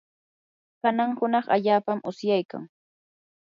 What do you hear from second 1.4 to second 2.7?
allaapam usyaykan.